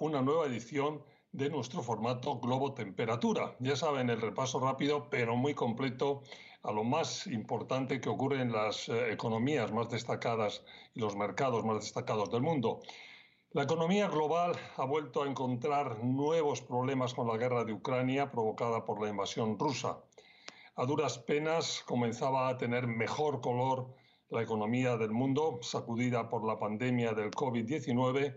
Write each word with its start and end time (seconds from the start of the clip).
una 0.00 0.22
nueva 0.22 0.46
edición 0.46 1.02
de 1.32 1.48
nuestro 1.48 1.82
formato 1.82 2.40
Globo 2.40 2.74
Temperatura. 2.74 3.54
Ya 3.60 3.76
saben, 3.76 4.10
el 4.10 4.20
repaso 4.20 4.58
rápido 4.58 5.08
pero 5.10 5.36
muy 5.36 5.54
completo 5.54 6.22
a 6.62 6.72
lo 6.72 6.84
más 6.84 7.26
importante 7.26 8.00
que 8.00 8.08
ocurre 8.08 8.42
en 8.42 8.52
las 8.52 8.88
eh, 8.88 9.12
economías 9.12 9.72
más 9.72 9.88
destacadas 9.88 10.62
y 10.94 11.00
los 11.00 11.16
mercados 11.16 11.64
más 11.64 11.80
destacados 11.80 12.30
del 12.30 12.42
mundo. 12.42 12.80
La 13.52 13.62
economía 13.62 14.08
global 14.08 14.52
ha 14.76 14.84
vuelto 14.84 15.22
a 15.22 15.28
encontrar 15.28 16.02
nuevos 16.04 16.60
problemas 16.62 17.14
con 17.14 17.26
la 17.28 17.36
guerra 17.36 17.64
de 17.64 17.72
Ucrania 17.72 18.30
provocada 18.30 18.84
por 18.84 19.00
la 19.02 19.08
invasión 19.08 19.58
rusa. 19.58 20.00
A 20.76 20.84
duras 20.84 21.18
penas 21.18 21.82
comenzaba 21.86 22.48
a 22.48 22.56
tener 22.58 22.86
mejor 22.86 23.40
color 23.40 23.94
la 24.28 24.42
economía 24.42 24.96
del 24.96 25.10
mundo, 25.10 25.58
sacudida 25.62 26.28
por 26.28 26.44
la 26.44 26.58
pandemia 26.58 27.12
del 27.12 27.30
COVID-19 27.30 28.36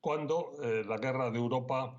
cuando 0.00 0.54
eh, 0.62 0.84
la 0.86 0.98
guerra 0.98 1.30
de 1.30 1.38
Europa 1.38 1.98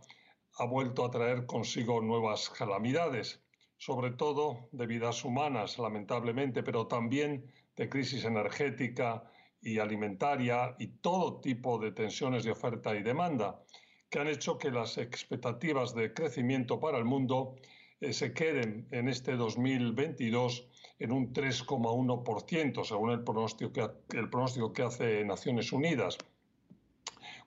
ha 0.58 0.66
vuelto 0.66 1.06
a 1.06 1.12
traer 1.12 1.46
consigo 1.46 2.02
nuevas 2.02 2.50
calamidades, 2.50 3.42
sobre 3.78 4.12
todo 4.12 4.70
de 4.72 4.88
vidas 4.88 5.24
humanas, 5.24 5.80
lamentablemente, 5.80 6.64
pero 6.64 6.88
también 6.88 7.52
de 7.76 7.88
crisis 7.88 8.26
energética 8.26 9.24
y 9.62 9.80
alimentaria 9.80 10.76
y 10.80 10.88
todo 10.88 11.40
tipo 11.40 11.78
de 11.80 11.92
tensiones 11.92 12.44
de 12.44 12.52
oferta 12.52 12.96
y 12.96 13.04
demanda, 13.04 13.64
que 14.10 14.20
han 14.20 14.28
hecho 14.28 14.58
que 14.58 14.72
las 14.72 14.98
expectativas 14.98 15.94
de 15.94 16.14
crecimiento 16.14 16.80
para 16.80 16.98
el 16.98 17.06
mundo 17.06 17.56
eh, 18.02 18.14
se 18.14 18.34
queden 18.34 18.88
en 18.92 19.08
este 19.10 19.36
2022 19.36 20.68
en 21.00 21.12
un 21.12 21.34
3,1%, 21.34 22.84
según 22.84 23.12
el 23.12 23.24
pronóstico, 23.24 23.72
que, 23.72 24.18
el 24.18 24.30
pronóstico 24.30 24.74
que 24.74 24.84
hace 24.84 25.26
Naciones 25.26 25.72
Unidas. 25.72 26.18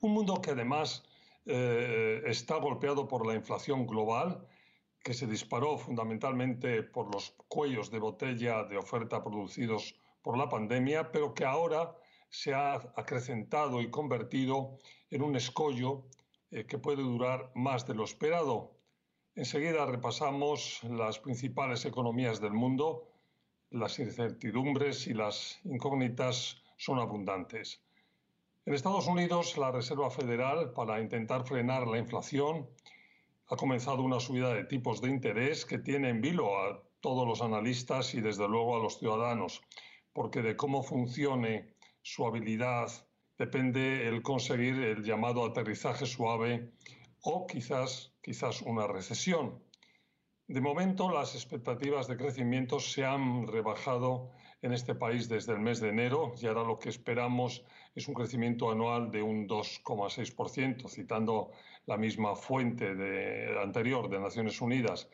Un 0.04 0.14
mundo 0.14 0.40
que 0.42 0.50
además 0.50 1.04
eh, 1.46 2.22
está 2.26 2.56
golpeado 2.56 3.06
por 3.06 3.24
la 3.24 3.34
inflación 3.34 3.86
global, 3.86 4.44
que 5.04 5.14
se 5.14 5.28
disparó 5.28 5.78
fundamentalmente 5.78 6.82
por 6.82 7.14
los 7.14 7.36
cuellos 7.46 7.88
de 7.92 8.00
botella 8.00 8.64
de 8.64 8.78
oferta 8.78 9.22
producidos 9.22 9.94
por 10.20 10.36
la 10.36 10.48
pandemia, 10.48 11.12
pero 11.12 11.34
que 11.34 11.44
ahora 11.44 11.94
se 12.30 12.52
ha 12.52 12.74
acrecentado 12.96 13.80
y 13.80 13.90
convertido 13.90 14.76
en 15.08 15.22
un 15.22 15.36
escollo 15.36 16.02
eh, 16.50 16.66
que 16.66 16.78
puede 16.78 17.02
durar 17.02 17.52
más 17.54 17.86
de 17.86 17.94
lo 17.94 18.02
esperado. 18.02 18.72
Enseguida 19.36 19.86
repasamos 19.86 20.82
las 20.82 21.20
principales 21.20 21.84
economías 21.84 22.40
del 22.40 22.54
mundo. 22.54 23.08
Las 23.70 24.00
incertidumbres 24.00 25.06
y 25.06 25.14
las 25.14 25.60
incógnitas 25.62 26.60
son 26.76 26.98
abundantes. 26.98 27.80
En 28.64 28.74
Estados 28.74 29.08
Unidos, 29.08 29.58
la 29.58 29.72
Reserva 29.72 30.08
Federal, 30.08 30.72
para 30.72 31.00
intentar 31.00 31.44
frenar 31.44 31.88
la 31.88 31.98
inflación, 31.98 32.70
ha 33.48 33.56
comenzado 33.56 34.04
una 34.04 34.20
subida 34.20 34.54
de 34.54 34.62
tipos 34.62 35.00
de 35.00 35.10
interés 35.10 35.66
que 35.66 35.78
tiene 35.78 36.10
en 36.10 36.20
vilo 36.20 36.56
a 36.56 36.80
todos 37.00 37.26
los 37.26 37.42
analistas 37.42 38.14
y 38.14 38.20
desde 38.20 38.46
luego 38.46 38.76
a 38.76 38.78
los 38.80 39.00
ciudadanos, 39.00 39.62
porque 40.12 40.42
de 40.42 40.56
cómo 40.56 40.84
funcione 40.84 41.74
su 42.02 42.24
habilidad 42.24 42.88
depende 43.36 44.06
el 44.06 44.22
conseguir 44.22 44.78
el 44.78 45.02
llamado 45.02 45.44
aterrizaje 45.44 46.06
suave 46.06 46.70
o 47.20 47.48
quizás, 47.48 48.14
quizás 48.22 48.62
una 48.62 48.86
recesión. 48.86 49.60
De 50.46 50.60
momento, 50.60 51.10
las 51.10 51.34
expectativas 51.34 52.06
de 52.06 52.16
crecimiento 52.16 52.78
se 52.78 53.04
han 53.04 53.48
rebajado 53.48 54.30
en 54.62 54.72
este 54.72 54.94
país 54.94 55.28
desde 55.28 55.52
el 55.52 55.58
mes 55.58 55.80
de 55.80 55.88
enero 55.88 56.34
y 56.40 56.46
ahora 56.46 56.62
lo 56.62 56.78
que 56.78 56.88
esperamos 56.88 57.64
es 57.94 58.06
un 58.06 58.14
crecimiento 58.14 58.70
anual 58.70 59.10
de 59.10 59.20
un 59.20 59.48
2,6%, 59.48 60.88
citando 60.88 61.50
la 61.86 61.96
misma 61.96 62.36
fuente 62.36 62.94
anterior 63.60 64.08
de 64.08 64.20
Naciones 64.20 64.60
Unidas. 64.60 65.08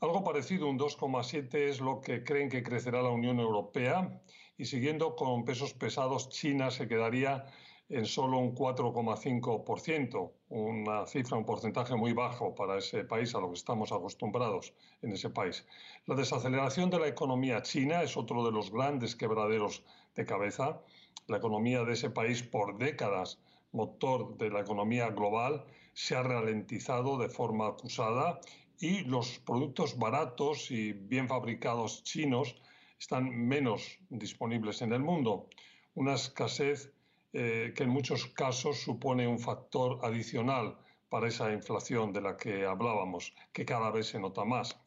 Algo 0.00 0.24
parecido, 0.24 0.68
un 0.68 0.78
2,7 0.78 1.54
es 1.54 1.80
lo 1.80 2.00
que 2.00 2.24
creen 2.24 2.48
que 2.48 2.64
crecerá 2.64 3.00
la 3.00 3.10
Unión 3.10 3.38
Europea 3.38 4.20
y 4.58 4.64
siguiendo 4.64 5.14
con 5.14 5.44
pesos 5.44 5.72
pesados, 5.72 6.28
China 6.28 6.70
se 6.72 6.88
quedaría 6.88 7.46
en 7.88 8.06
solo 8.06 8.38
un 8.38 8.54
4,5%, 8.54 10.32
una 10.48 11.06
cifra, 11.06 11.36
un 11.36 11.44
porcentaje 11.44 11.94
muy 11.94 12.12
bajo 12.12 12.54
para 12.54 12.78
ese 12.78 13.04
país, 13.04 13.34
a 13.34 13.40
lo 13.40 13.48
que 13.48 13.54
estamos 13.54 13.92
acostumbrados 13.92 14.72
en 15.02 15.12
ese 15.12 15.28
país. 15.30 15.66
La 16.06 16.14
desaceleración 16.14 16.88
de 16.90 17.00
la 17.00 17.08
economía 17.08 17.62
china 17.62 18.02
es 18.02 18.16
otro 18.16 18.44
de 18.44 18.52
los 18.52 18.70
grandes 18.70 19.14
quebraderos 19.14 19.82
de 20.14 20.24
cabeza. 20.24 20.80
La 21.26 21.36
economía 21.36 21.84
de 21.84 21.92
ese 21.92 22.10
país 22.10 22.42
por 22.42 22.78
décadas, 22.78 23.38
motor 23.72 24.38
de 24.38 24.50
la 24.50 24.60
economía 24.60 25.10
global, 25.10 25.64
se 25.92 26.16
ha 26.16 26.22
ralentizado 26.22 27.18
de 27.18 27.28
forma 27.28 27.68
acusada 27.68 28.40
y 28.78 29.02
los 29.04 29.38
productos 29.40 29.98
baratos 29.98 30.70
y 30.70 30.92
bien 30.92 31.28
fabricados 31.28 32.02
chinos 32.02 32.56
están 32.98 33.28
menos 33.46 33.98
disponibles 34.08 34.80
en 34.82 34.92
el 34.92 35.00
mundo. 35.00 35.48
Una 35.94 36.14
escasez 36.14 36.93
eh, 37.36 37.72
que 37.74 37.82
en 37.82 37.90
muchos 37.90 38.26
casos 38.28 38.78
supone 38.78 39.26
un 39.26 39.40
factor 39.40 39.98
adicional 40.04 40.78
para 41.08 41.26
esa 41.26 41.52
inflación 41.52 42.12
de 42.12 42.20
la 42.20 42.36
que 42.36 42.64
hablábamos, 42.64 43.34
que 43.52 43.64
cada 43.64 43.90
vez 43.90 44.06
se 44.06 44.20
nota 44.20 44.44
más, 44.44 44.78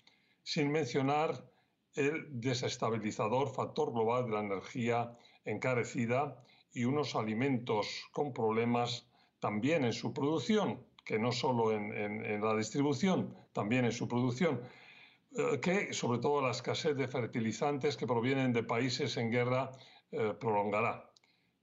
sin 0.43 0.71
mencionar 0.71 1.43
el 1.95 2.39
desestabilizador 2.39 3.53
factor 3.53 3.91
global 3.91 4.27
de 4.27 4.31
la 4.31 4.39
energía 4.39 5.11
encarecida 5.43 6.41
y 6.71 6.85
unos 6.85 7.15
alimentos 7.15 8.07
con 8.13 8.31
problemas 8.31 9.09
también 9.39 9.83
en 9.83 9.91
su 9.91 10.13
producción, 10.13 10.85
que 11.03 11.19
no 11.19 11.33
solo 11.33 11.73
en, 11.73 12.41
la 12.41 12.55
distribución, 12.55 13.35
también 13.51 13.83
en 13.83 13.91
su 13.91 14.07
producción, 14.07 14.61
eh, 15.35 15.59
que 15.61 15.91
sobre 15.93 16.19
todo 16.19 16.41
la 16.41 16.51
escasez 16.51 16.95
de 16.95 17.09
fertilizantes 17.09 17.97
que 17.97 18.07
provienen 18.07 18.53
de 18.53 18.63
países 18.63 19.17
en 19.17 19.31
guerra 19.31 19.71
eh, 20.11 20.33
prolongará. 20.39 21.06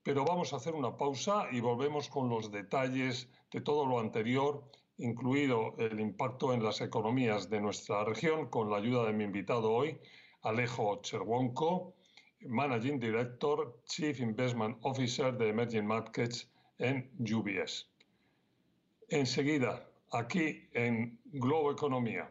Pero 0.04 0.24
vamos 0.24 0.52
a 0.52 0.56
hacer 0.56 0.74
una 0.74 0.96
pausa 0.98 1.48
y 1.50 1.60
volvemos 1.60 2.10
con 2.10 2.28
los 2.28 2.52
detalles 2.52 3.28
de 3.50 3.62
todo 3.62 3.86
lo 3.86 3.98
anterior, 3.98 4.62
incluido 4.98 5.74
el 5.78 5.98
impacto 5.98 6.52
en 6.52 6.62
las 6.62 6.82
economías 6.82 7.48
de 7.48 7.62
nuestra 7.62 8.04
región, 8.04 8.50
con 8.50 8.70
la 8.70 8.76
ayuda 8.76 9.06
de 9.06 9.14
mi 9.14 9.24
invitado 9.24 9.72
hoy, 9.72 9.98
Alejo 10.42 11.00
Cherwonko, 11.00 11.94
Managing 12.42 13.00
Director, 13.00 13.80
Chief 13.86 14.20
Investment 14.20 14.76
Officer 14.82 15.36
de 15.38 15.48
Emerging 15.48 15.86
Markets 15.86 16.50
en 16.78 17.10
UBS. 17.18 17.88
Enseguida, 19.08 19.88
aquí 20.12 20.68
en 20.74 21.18
Globo 21.32 21.72
Economía. 21.72 22.30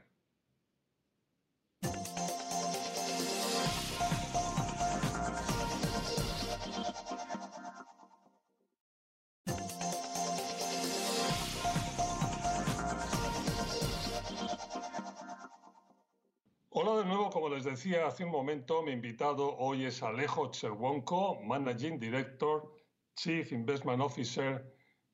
Decía 17.73 18.05
hace 18.05 18.23
un 18.23 18.29
momento, 18.29 18.83
mi 18.83 18.91
invitado 18.91 19.57
hoy 19.57 19.85
es 19.85 20.03
Alejo 20.03 20.51
Cherwonko, 20.51 21.41
Managing 21.41 21.99
Director, 21.99 22.71
Chief 23.15 23.51
Investment 23.51 23.99
Officer 23.99 24.63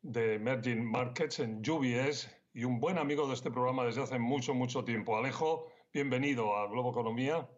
de 0.02 0.34
Emerging 0.34 0.84
Markets 0.84 1.40
en 1.40 1.60
UBS 1.60 2.30
y 2.54 2.66
un 2.66 2.82
buen 2.82 2.98
amigo 2.98 3.30
de 3.30 3.36
este 3.36 3.50
programa 3.50 3.86
desde 3.86 4.04
hace 4.04 4.20
mucho, 4.20 4.54
mucho 4.54 4.84
tiempo. 4.84 5.16
Alejo, 5.16 5.72
bienvenido 5.94 6.54
a 6.58 6.68
Globo 6.68 6.92
Economía. 6.92 7.50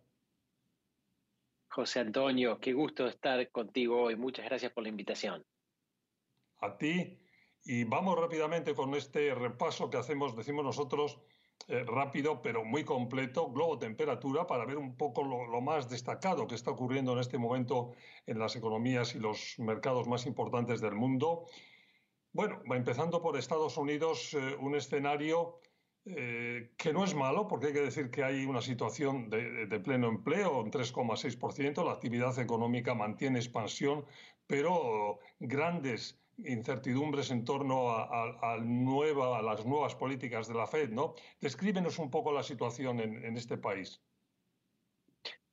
José 1.69 2.01
Antonio, 2.01 2.59
qué 2.59 2.73
gusto 2.73 3.07
estar 3.07 3.49
contigo 3.49 4.03
hoy. 4.03 4.15
Muchas 4.15 4.45
gracias 4.45 4.71
por 4.71 4.83
la 4.83 4.89
invitación. 4.89 5.43
A 6.59 6.77
ti. 6.77 7.17
Y 7.63 7.85
vamos 7.85 8.19
rápidamente 8.19 8.75
con 8.75 8.93
este 8.93 9.33
repaso 9.33 9.89
que 9.89 9.97
hacemos, 9.97 10.35
decimos 10.35 10.63
nosotros, 10.63 11.19
eh, 11.67 11.83
rápido 11.85 12.41
pero 12.41 12.63
muy 12.65 12.83
completo, 12.83 13.51
globo 13.51 13.77
temperatura, 13.77 14.47
para 14.47 14.65
ver 14.65 14.77
un 14.77 14.95
poco 14.95 15.23
lo, 15.23 15.61
más 15.61 15.89
destacado 15.89 16.47
que 16.47 16.55
está 16.55 16.71
ocurriendo 16.71 17.13
en 17.13 17.19
este 17.19 17.37
momento 17.37 17.91
en 18.25 18.39
las 18.39 18.55
economías 18.55 19.15
y 19.15 19.19
los 19.19 19.57
mercados 19.59 20.07
más 20.07 20.25
importantes 20.25 20.81
del 20.81 20.95
mundo. 20.95 21.45
Bueno, 22.33 22.61
empezando 22.65 23.21
por 23.21 23.37
Estados 23.37 23.77
Unidos, 23.77 24.33
eh, 24.33 24.55
un 24.59 24.75
escenario 24.75 25.59
eh, 26.05 26.71
que 26.77 26.93
no 26.93 27.03
es 27.03 27.13
malo, 27.13 27.47
porque 27.47 27.67
hay 27.67 27.73
que 27.73 27.81
decir 27.81 28.09
que 28.09 28.23
hay 28.23 28.45
una 28.45 28.61
situación 28.61 29.29
de, 29.29 29.79
pleno 29.83 30.07
empleo, 30.07 30.61
un 30.61 30.71
3,6%, 30.71 31.85
la 31.85 31.91
actividad 31.91 32.37
económica 32.39 32.95
mantiene 32.95 33.37
expansión, 33.37 34.05
pero 34.47 35.19
grandes 35.39 36.20
incertidumbres 36.37 37.31
en 37.31 37.45
torno 37.45 37.91
a, 37.91 38.57
las 38.57 39.65
nuevas 39.65 39.95
políticas 39.95 40.47
de 40.47 40.53
la 40.53 40.67
Fed, 40.67 40.89
¿no? 40.89 41.15
Descríbenos 41.39 41.99
un 41.99 42.09
poco 42.09 42.31
la 42.31 42.43
situación 42.43 42.99
en, 42.99 43.23
en 43.23 43.37
este 43.37 43.57
país. 43.57 44.01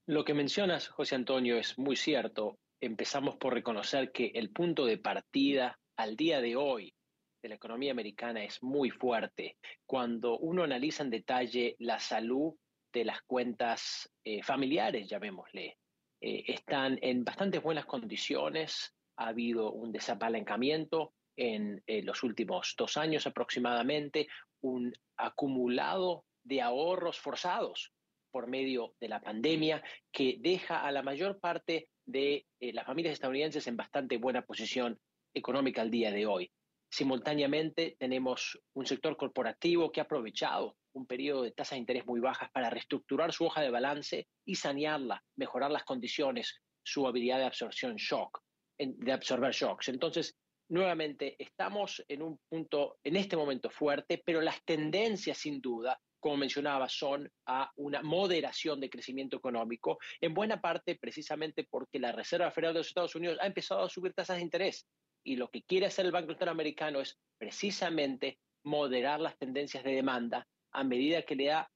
Lo 0.06 0.24
que 0.24 0.34
mencionas, 0.34 0.88
José 0.88 1.14
Antonio, 1.14 1.58
es 1.58 1.78
muy 1.78 1.96
cierto. 1.96 2.58
Empezamos 2.80 3.36
por 3.36 3.52
reconocer 3.52 4.10
que 4.12 4.32
el 4.34 4.50
punto 4.50 4.86
de 4.86 4.98
partida 4.98 5.78
al 5.96 6.16
día 6.16 6.40
de 6.40 6.56
hoy 6.56 6.94
de 7.42 7.48
la 7.48 7.54
economía 7.56 7.92
americana 7.92 8.44
es 8.44 8.62
muy 8.62 8.90
fuerte. 8.90 9.56
Cuando 9.86 10.38
uno 10.38 10.64
analiza 10.64 11.02
en 11.02 11.10
detalle 11.10 11.76
la 11.78 11.98
salud 11.98 12.54
de 12.92 13.04
las 13.04 13.22
cuentas 13.22 14.10
eh, 14.24 14.42
familiares, 14.42 15.08
llamémosle, 15.08 15.76
eh, 16.20 16.44
están 16.48 16.98
en 17.02 17.24
bastante 17.24 17.58
buenas 17.58 17.86
condiciones. 17.86 18.94
Ha 19.18 19.28
habido 19.28 19.72
un 19.72 19.92
desapalancamiento 19.92 21.12
en 21.36 21.82
los 22.04 22.24
últimos 22.24 22.74
dos 22.76 22.96
años 22.96 23.26
aproximadamente, 23.26 24.26
un 24.60 24.92
acumulado 25.16 26.24
de 26.42 26.62
ahorros 26.62 27.18
forzados 27.18 27.92
por 28.30 28.46
medio 28.46 28.94
de 29.00 29.08
la 29.08 29.20
pandemia 29.20 29.82
que 30.12 30.36
deja 30.40 30.86
a 30.86 30.92
la 30.92 31.02
mayor 31.02 31.38
parte 31.40 31.88
de 32.06 32.46
eh, 32.60 32.72
las 32.72 32.86
familias 32.86 33.14
estadounidenses 33.14 33.66
en 33.66 33.76
bastante 33.76 34.16
buena 34.16 34.42
posición 34.42 34.98
económica 35.34 35.82
al 35.82 35.90
día 35.90 36.10
de 36.10 36.26
hoy. 36.26 36.50
Simultáneamente 36.90 37.96
tenemos 37.98 38.58
un 38.74 38.86
sector 38.86 39.16
corporativo 39.16 39.92
que 39.92 40.00
ha 40.00 40.04
aprovechado 40.04 40.76
un 40.94 41.06
periodo 41.06 41.42
de 41.42 41.52
tasas 41.52 41.72
de 41.72 41.80
interés 41.80 42.06
muy 42.06 42.20
bajas 42.20 42.50
para 42.50 42.70
reestructurar 42.70 43.32
su 43.32 43.44
hoja 43.44 43.60
de 43.60 43.70
balance 43.70 44.26
y 44.46 44.54
sanearla, 44.54 45.22
mejorar 45.36 45.70
las 45.70 45.84
condiciones, 45.84 46.62
su 46.82 47.06
habilidad 47.06 47.38
de 47.38 47.44
absorción 47.44 47.96
shock, 47.96 48.40
de 48.78 49.12
absorber 49.12 49.52
shocks. 49.52 49.88
Entonces, 49.88 50.34
nuevamente, 50.70 51.36
estamos 51.38 52.04
en 52.08 52.22
un 52.22 52.38
punto, 52.48 52.98
en 53.04 53.16
este 53.16 53.36
momento 53.36 53.70
fuerte, 53.70 54.22
pero 54.24 54.40
las 54.40 54.62
tendencias, 54.64 55.38
sin 55.38 55.60
duda, 55.60 55.98
como 56.20 56.36
mencionaba, 56.36 56.88
son 56.88 57.30
a 57.46 57.70
una 57.76 58.02
moderación 58.02 58.80
de 58.80 58.90
crecimiento 58.90 59.36
económico, 59.36 59.98
en 60.20 60.34
buena 60.34 60.60
parte 60.60 60.96
precisamente 60.96 61.66
porque 61.68 61.98
la 61.98 62.12
Reserva 62.12 62.50
Federal 62.50 62.74
de 62.74 62.80
los 62.80 62.88
Estados 62.88 63.14
Unidos 63.14 63.38
ha 63.40 63.46
empezado 63.46 63.82
a 63.82 63.88
subir 63.88 64.12
tasas 64.14 64.36
de 64.36 64.42
interés 64.42 64.86
y 65.24 65.36
lo 65.36 65.48
que 65.48 65.62
quiere 65.62 65.86
hacer 65.86 66.06
el 66.06 66.12
Banco 66.12 66.30
Central 66.30 66.50
americano 66.50 67.00
es 67.00 67.16
precisamente 67.38 68.38
moderar 68.64 69.20
las 69.20 69.36
tendencias 69.38 69.84
de 69.84 69.92
demanda 69.94 70.46
a 70.72 70.84
medida 70.84 71.22
que 71.22 71.36
le 71.36 71.46
da 71.46 71.70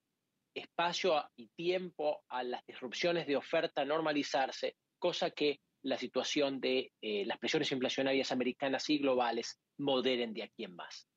espacio 0.55 1.23
y 1.35 1.49
tiempo 1.55 2.23
a 2.29 2.43
las 2.43 2.65
disrupciones 2.65 3.25
de 3.27 3.35
oferta 3.35 3.85
normalizarse, 3.85 4.75
cosa 4.99 5.31
que 5.31 5.59
la 5.83 5.97
situación 5.97 6.59
de 6.59 6.91
eh, 7.01 7.25
las 7.25 7.37
presiones 7.37 7.71
inflacionarias 7.71 8.31
americanas 8.31 8.89
y 8.89 8.97
globales 8.97 9.59
moderen 9.77 10.33
de 10.33 10.43
aquí 10.43 10.63
en 10.63 10.75
más. 10.75 11.07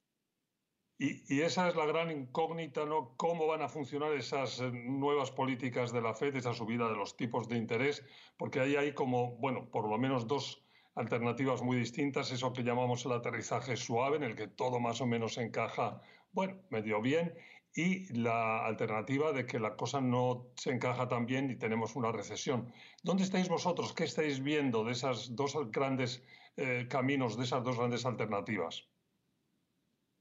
Y, 0.98 1.40
esa 1.42 1.68
es 1.68 1.76
la 1.76 1.84
gran 1.84 2.10
incógnita, 2.10 2.86
¿no? 2.86 3.14
¿Cómo 3.16 3.46
van 3.46 3.60
a 3.60 3.68
funcionar 3.68 4.14
esas 4.14 4.60
eh, 4.60 4.70
nuevas 4.72 5.30
políticas 5.30 5.92
de 5.92 6.00
la 6.00 6.14
Fed, 6.14 6.34
esa 6.36 6.54
subida 6.54 6.88
de 6.88 6.96
los 6.96 7.16
tipos 7.16 7.48
de 7.48 7.58
interés? 7.58 8.02
Porque 8.38 8.60
ahí 8.60 8.76
hay 8.76 8.94
como, 8.94 9.36
bueno, 9.36 9.70
por 9.70 9.88
lo 9.90 9.98
menos 9.98 10.26
dos 10.26 10.64
alternativas 10.94 11.62
muy 11.62 11.76
distintas, 11.76 12.32
eso 12.32 12.54
que 12.54 12.62
llamamos 12.62 13.04
el 13.04 13.12
aterrizaje 13.12 13.76
suave, 13.76 14.16
en 14.16 14.22
el 14.22 14.34
que 14.34 14.48
todo 14.48 14.80
más 14.80 15.02
o 15.02 15.06
menos 15.06 15.36
encaja, 15.36 16.00
bueno, 16.32 16.62
medio 16.70 17.02
bien, 17.02 17.34
y 17.76 18.10
la 18.14 18.64
alternativa 18.64 19.32
de 19.32 19.44
que 19.44 19.60
la 19.60 19.76
cosa 19.76 20.00
no 20.00 20.48
se 20.56 20.70
encaja 20.70 21.06
tan 21.08 21.26
bien 21.26 21.50
y 21.50 21.56
tenemos 21.56 21.94
una 21.94 22.10
recesión. 22.10 22.72
¿Dónde 23.02 23.22
estáis 23.22 23.50
vosotros? 23.50 23.92
¿Qué 23.92 24.04
estáis 24.04 24.42
viendo 24.42 24.82
de 24.82 24.92
esos 24.92 25.36
dos 25.36 25.54
grandes 25.70 26.24
eh, 26.56 26.86
caminos, 26.88 27.36
de 27.36 27.44
esas 27.44 27.62
dos 27.62 27.76
grandes 27.76 28.06
alternativas? 28.06 28.88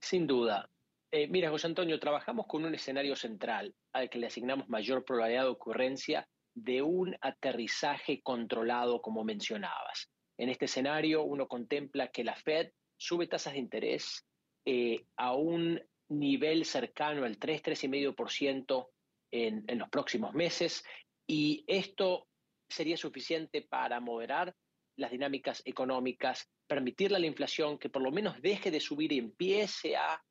Sin 0.01 0.27
duda. 0.27 0.69
Eh, 1.11 1.27
mira, 1.29 1.49
José 1.49 1.67
Antonio, 1.67 1.97
trabajamos 1.97 2.45
con 2.45 2.65
un 2.65 2.75
escenario 2.75 3.15
central 3.15 3.73
al 3.93 4.09
que 4.09 4.19
le 4.19 4.27
asignamos 4.27 4.67
mayor 4.67 5.05
probabilidad 5.05 5.43
de 5.43 5.49
ocurrencia 5.49 6.27
de 6.53 6.81
un 6.81 7.15
aterrizaje 7.21 8.21
controlado, 8.21 9.01
como 9.01 9.23
mencionabas. 9.23 10.11
En 10.37 10.49
este 10.49 10.65
escenario, 10.65 11.23
uno 11.23 11.47
contempla 11.47 12.09
que 12.09 12.25
la 12.25 12.35
Fed 12.35 12.71
sube 12.97 13.27
tasas 13.27 13.53
de 13.53 13.59
interés 13.59 14.25
eh, 14.65 15.05
a 15.15 15.33
un 15.35 15.79
nivel 16.09 16.65
cercano 16.65 17.25
al 17.25 17.37
3, 17.37 17.63
3,5% 17.63 18.87
en, 19.31 19.63
en 19.67 19.79
los 19.79 19.89
próximos 19.89 20.33
meses 20.33 20.83
y 21.27 21.63
esto 21.67 22.27
sería 22.69 22.97
suficiente 22.97 23.61
para 23.61 23.99
moderar 23.99 24.55
las 24.97 25.11
dinámicas 25.11 25.61
económicas, 25.65 26.49
permitirle 26.67 27.17
a 27.17 27.19
la 27.19 27.27
inflación 27.27 27.77
que 27.77 27.89
por 27.89 28.01
lo 28.01 28.11
menos 28.11 28.41
deje 28.41 28.71
de 28.71 28.79
subir 28.79 29.11
y 29.11 29.19
empiece 29.19 29.95
a 29.95 30.21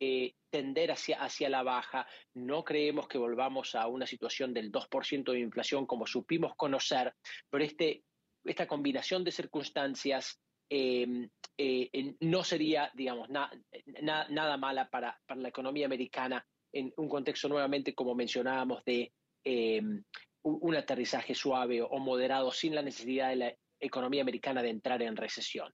eh, 0.00 0.34
tender 0.50 0.92
hacia, 0.92 1.22
hacia 1.22 1.48
la 1.48 1.62
baja. 1.62 2.06
No 2.34 2.64
creemos 2.64 3.08
que 3.08 3.18
volvamos 3.18 3.74
a 3.74 3.86
una 3.86 4.06
situación 4.06 4.52
del 4.52 4.70
2% 4.70 5.32
de 5.32 5.40
inflación 5.40 5.86
como 5.86 6.06
supimos 6.06 6.54
conocer, 6.56 7.14
pero 7.50 7.64
este 7.64 8.04
esta 8.44 8.66
combinación 8.66 9.24
de 9.24 9.32
circunstancias 9.32 10.38
em, 10.76 11.28
eh, 11.56 12.16
no 12.20 12.42
sería, 12.42 12.90
digamos, 12.94 13.28
nada 13.28 14.56
mala 14.56 14.90
para, 14.90 15.16
la 15.36 15.48
economía 15.48 15.86
americana 15.86 16.44
en 16.72 16.92
un 16.96 17.08
contexto 17.08 17.48
nuevamente, 17.48 17.94
como 17.94 18.16
mencionábamos, 18.16 18.84
de 18.84 19.12
em, 19.44 20.02
un, 20.42 20.74
aterrizaje 20.74 21.32
suave 21.36 21.80
o 21.80 21.96
moderado 21.98 22.50
sin 22.50 22.74
la 22.74 22.82
necesidad 22.82 23.28
de 23.28 23.36
la 23.36 23.54
economía 23.78 24.22
americana 24.22 24.62
de 24.64 24.70
entrar 24.70 25.00
en 25.02 25.16
recesión. 25.16 25.72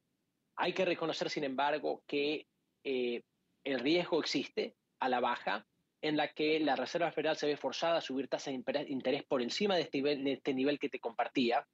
Hay 0.56 0.74
que 0.74 0.84
reconocer, 0.84 1.30
sin 1.30 1.44
embargo, 1.44 2.02
que 2.06 2.46
eh, 2.84 3.22
el 3.64 3.80
riesgo 3.80 4.20
existe 4.20 4.74
a 5.00 5.08
la 5.08 5.20
baja 5.20 5.66
en 6.02 6.16
la 6.16 6.28
que 6.28 6.60
la 6.60 6.76
Reserva 6.76 7.12
Federal 7.12 7.36
se 7.36 7.46
ve 7.46 7.56
forzada 7.56 7.98
a 7.98 8.00
subir 8.00 8.28
tasas 8.28 8.54
de 8.54 8.86
interés 8.88 9.24
por 9.24 9.42
encima 9.42 9.76
de 9.76 9.82
este 9.82 10.02
de 10.02 10.32
este 10.32 10.54
nivel 10.54 10.78
que 10.78 10.88
te 10.88 11.00
compartía, 11.00 11.66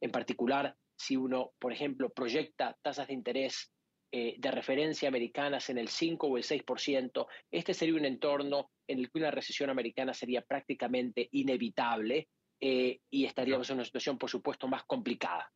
en 0.00 0.10
particular, 0.10 0.74
si 0.96 1.16
uno, 1.16 1.52
por 1.58 1.72
ejemplo, 1.72 2.10
proyecta 2.10 2.76
tasas 2.82 3.08
de 3.08 3.14
interés 3.14 3.72
eh, 4.10 4.36
de 4.38 4.50
referencia 4.50 5.08
americanas 5.08 5.68
en 5.68 5.78
el 5.78 5.88
5 5.88 6.26
o 6.26 6.36
el 6.38 6.42
6%, 6.42 7.26
este 7.50 7.74
sería 7.74 7.94
un 7.94 8.06
entorno 8.06 8.70
en 8.86 9.00
el 9.00 9.10
que 9.10 9.18
una 9.18 9.30
recesión 9.30 9.70
americana 9.70 10.14
sería 10.14 10.40
prácticamente 10.40 11.28
inevitable 11.32 12.28
eh, 12.60 13.00
y 13.10 13.26
estaríamos 13.26 13.68
en 13.68 13.76
una 13.76 13.84
situación, 13.84 14.16
por 14.16 14.30
supuesto, 14.30 14.66
más 14.66 14.84
complicada. 14.84 15.52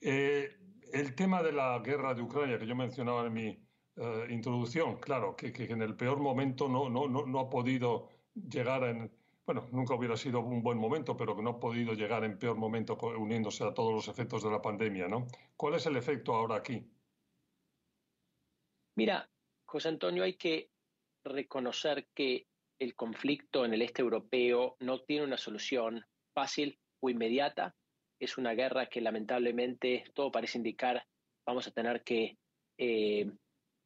Eh, 0.00 0.56
el 0.92 1.14
tema 1.14 1.42
de 1.42 1.52
la 1.52 1.78
guerra 1.80 2.14
de 2.14 2.22
Ucrania 2.22 2.58
que 2.58 2.66
yo 2.66 2.76
mencionaba 2.76 3.26
en 3.26 3.32
mi 3.32 3.58
introducción, 4.28 4.96
claro, 4.96 5.36
que, 5.36 5.52
que, 5.52 5.64
en 5.64 5.82
el 5.82 5.96
peor 5.96 6.20
momento 6.20 6.68
no, 6.68 6.88
no, 6.88 7.08
no, 7.08 7.26
no 7.26 7.40
ha 7.40 7.50
podido 7.50 8.08
llegar 8.34 8.84
en, 8.84 9.10
bueno, 9.44 9.68
nunca 9.72 9.94
hubiera 9.94 10.16
sido 10.16 10.40
un 10.40 10.62
buen 10.62 10.78
momento, 10.78 11.16
pero 11.16 11.34
que 11.36 11.42
no 11.42 11.50
ha 11.50 11.60
podido 11.60 11.94
llegar 11.94 12.24
en 12.24 12.38
peor 12.38 12.56
momento 12.56 12.96
uniéndose 13.18 13.64
a 13.64 13.74
todos 13.74 13.92
los 13.92 14.08
efectos 14.08 14.42
de 14.44 14.50
la 14.50 14.62
pandemia, 14.62 15.08
¿no? 15.08 15.26
¿Cuál 15.56 15.74
es 15.74 15.86
el 15.86 15.96
efecto 15.96 16.34
ahora 16.34 16.56
aquí? 16.56 16.88
Mira, 18.96 19.28
José 19.66 19.88
Antonio, 19.88 20.22
hay 20.22 20.34
que 20.34 20.70
reconocer 21.24 22.06
que 22.14 22.46
el 22.78 22.94
conflicto 22.94 23.64
en 23.64 23.74
el 23.74 23.82
este 23.82 24.02
europeo 24.02 24.76
no 24.80 25.00
tiene 25.00 25.24
una 25.24 25.36
solución 25.36 26.04
fácil 26.32 26.78
o 27.00 27.10
inmediata. 27.10 27.74
Es 28.18 28.38
una 28.38 28.52
guerra 28.52 28.86
que 28.86 29.00
lamentablemente 29.00 30.04
todo 30.14 30.30
parece 30.30 30.58
indicar 30.58 31.06
vamos 31.46 31.66
a 31.66 31.72
tener 31.72 32.02
que 32.02 32.38
eh, 32.78 33.30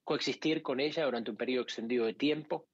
coexistir 0.04 0.62
con 0.62 0.80
ella 0.80 1.04
durante 1.04 1.30
un 1.30 1.36
periodo 1.36 1.62
extendido 1.62 2.06
de 2.06 2.14
tiempo. 2.14 2.66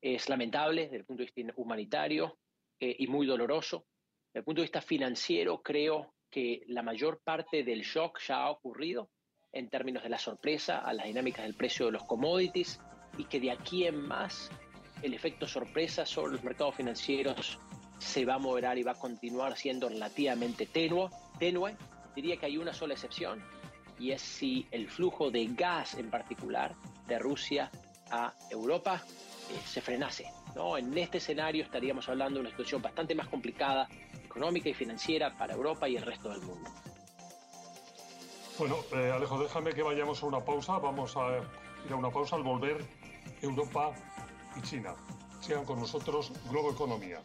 Es 0.00 0.28
lamentable 0.28 0.82
desde 0.82 0.96
el 0.96 1.04
punto 1.04 1.22
de 1.22 1.30
vista 1.32 1.52
humanitario 1.56 2.38
eh, 2.80 2.96
y 2.98 3.06
muy 3.06 3.26
doloroso. 3.26 3.86
Desde 4.28 4.40
el 4.40 4.44
punto 4.44 4.60
de 4.62 4.64
vista 4.64 4.80
financiero, 4.80 5.62
creo 5.62 6.14
que 6.30 6.62
la 6.68 6.82
mayor 6.82 7.20
parte 7.22 7.62
del 7.62 7.82
shock 7.82 8.20
ya 8.26 8.44
ha 8.44 8.50
ocurrido 8.50 9.10
en 9.52 9.68
términos 9.68 10.02
de 10.02 10.08
la 10.08 10.18
sorpresa 10.18 10.78
a 10.78 10.92
las 10.92 11.06
dinámicas 11.06 11.44
del 11.44 11.54
precio 11.54 11.86
de 11.86 11.92
los 11.92 12.04
commodities 12.04 12.80
y 13.18 13.24
que 13.24 13.40
de 13.40 13.50
aquí 13.50 13.86
en 13.86 14.00
más 14.00 14.50
el 15.02 15.12
efecto 15.14 15.46
sorpresa 15.46 16.06
sobre 16.06 16.32
los 16.32 16.44
mercados 16.44 16.76
financieros 16.76 17.58
se 17.98 18.24
va 18.24 18.34
a 18.34 18.38
moderar 18.38 18.78
y 18.78 18.82
va 18.82 18.92
a 18.92 18.98
continuar 18.98 19.56
siendo 19.56 19.88
relativamente 19.88 20.66
tenue. 20.66 21.10
tenue. 21.38 21.76
Diría 22.14 22.36
que 22.36 22.46
hay 22.46 22.56
una 22.56 22.72
sola 22.72 22.94
excepción 22.94 23.42
y 24.00 24.12
es 24.12 24.22
si 24.22 24.66
el 24.70 24.88
flujo 24.88 25.30
de 25.30 25.46
gas 25.46 25.94
en 25.94 26.10
particular 26.10 26.74
de 27.06 27.18
Rusia 27.18 27.70
a 28.10 28.32
Europa 28.50 29.02
eh, 29.50 29.60
se 29.66 29.80
frenase. 29.80 30.24
¿no? 30.56 30.76
En 30.78 30.96
este 30.96 31.18
escenario 31.18 31.62
estaríamos 31.62 32.08
hablando 32.08 32.36
de 32.38 32.40
una 32.40 32.50
situación 32.50 32.80
bastante 32.80 33.14
más 33.14 33.28
complicada, 33.28 33.86
económica 34.24 34.70
y 34.70 34.74
financiera 34.74 35.36
para 35.36 35.54
Europa 35.54 35.88
y 35.88 35.96
el 35.96 36.02
resto 36.02 36.30
del 36.30 36.40
mundo. 36.40 36.70
Bueno, 38.58 38.76
eh, 38.92 39.10
Alejo, 39.14 39.42
déjame 39.42 39.72
que 39.72 39.82
vayamos 39.82 40.22
a 40.22 40.26
una 40.26 40.40
pausa. 40.40 40.78
Vamos 40.78 41.16
a 41.16 41.38
ir 41.86 41.92
a 41.92 41.96
una 41.96 42.10
pausa 42.10 42.36
al 42.36 42.42
volver 42.42 42.84
Europa 43.42 43.92
y 44.56 44.62
China. 44.62 44.94
Sigan 45.40 45.64
con 45.64 45.78
nosotros 45.78 46.32
Globo 46.50 46.72
Economía. 46.72 47.20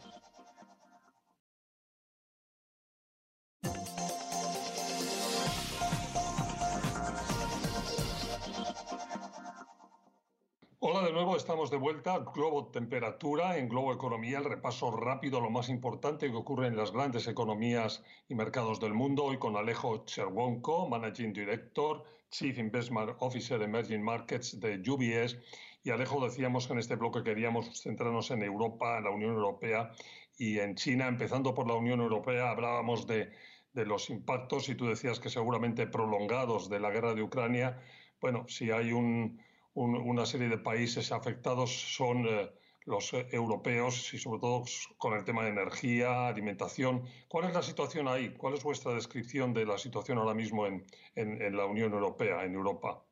Estamos 11.46 11.70
de 11.70 11.76
vuelta. 11.76 12.18
Globo 12.34 12.72
Temperatura 12.72 13.56
en 13.56 13.68
Globo 13.68 13.92
Economía, 13.92 14.38
el 14.38 14.44
repaso 14.46 14.90
rápido 14.90 15.38
a 15.38 15.40
lo 15.40 15.48
más 15.48 15.68
importante 15.68 16.28
que 16.28 16.36
ocurre 16.36 16.66
en 16.66 16.76
las 16.76 16.90
grandes 16.90 17.28
economías 17.28 18.02
y 18.28 18.34
mercados 18.34 18.80
del 18.80 18.94
mundo. 18.94 19.26
Hoy 19.26 19.38
con 19.38 19.56
Alejo 19.56 20.04
Cherwonko, 20.06 20.88
Managing 20.88 21.32
Director, 21.32 22.02
Chief 22.30 22.58
Investment 22.58 23.12
Officer 23.20 23.62
Emerging 23.62 24.02
Markets 24.02 24.58
de 24.58 24.82
UBS. 24.90 25.38
Y 25.84 25.90
Alejo, 25.90 26.24
decíamos 26.24 26.66
que 26.66 26.72
en 26.72 26.80
este 26.80 26.96
bloque 26.96 27.22
queríamos 27.22 27.80
centrarnos 27.80 28.28
en 28.32 28.42
Europa, 28.42 28.98
en 28.98 29.04
la 29.04 29.10
Unión 29.10 29.34
Europea 29.34 29.92
y 30.36 30.58
en 30.58 30.74
China. 30.74 31.06
Empezando 31.06 31.54
por 31.54 31.68
la 31.68 31.74
Unión 31.74 32.00
Europea, 32.00 32.50
hablábamos 32.50 33.06
de, 33.06 33.30
de 33.72 33.86
los 33.86 34.10
impactos 34.10 34.68
y 34.68 34.74
tú 34.74 34.88
decías 34.88 35.20
que 35.20 35.30
seguramente 35.30 35.86
prolongados 35.86 36.68
de 36.68 36.80
la 36.80 36.90
guerra 36.90 37.14
de 37.14 37.22
Ucrania. 37.22 37.80
Bueno, 38.20 38.46
si 38.48 38.72
hay 38.72 38.90
un 38.90 39.40
una 39.76 40.26
serie 40.26 40.48
de 40.48 40.58
países 40.58 41.12
afectados 41.12 41.70
son 41.70 42.26
eh, 42.26 42.50
los 42.86 43.12
eh, 43.12 43.26
europeos 43.30 44.12
y 44.14 44.18
sobre 44.18 44.40
todo 44.40 44.64
con 44.96 45.12
el 45.14 45.24
tema 45.24 45.44
de 45.44 45.50
energía, 45.50 46.28
alimentación. 46.28 47.04
¿Cuál 47.28 47.46
es 47.48 47.54
la 47.54 47.62
situación 47.62 48.08
ahí? 48.08 48.34
¿Cuál 48.34 48.54
es 48.54 48.64
vuestra 48.64 48.94
descripción 48.94 49.52
de 49.52 49.66
la 49.66 49.78
situación 49.78 50.18
ahora 50.18 50.34
mismo 50.34 50.66
en, 50.66 50.84
en 51.14 51.56
la 51.56 51.66
Unión 51.66 51.92
Europea, 51.92 52.44
en 52.44 52.54
Europa? 52.54 53.04